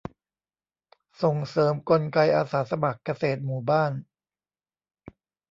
[1.21, 3.91] ส่งเสริมกลไกอาสาสมัครเกษตรหมู่บ้าน